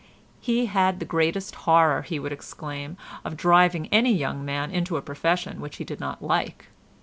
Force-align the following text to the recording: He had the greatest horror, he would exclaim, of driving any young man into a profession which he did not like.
He 0.39 0.65
had 0.65 0.97
the 0.99 1.05
greatest 1.05 1.53
horror, 1.53 2.01
he 2.01 2.17
would 2.17 2.31
exclaim, 2.31 2.97
of 3.23 3.37
driving 3.37 3.85
any 3.89 4.11
young 4.11 4.43
man 4.43 4.71
into 4.71 4.97
a 4.97 5.01
profession 5.03 5.61
which 5.61 5.75
he 5.77 5.83
did 5.83 5.99
not 5.99 6.23
like. 6.23 6.69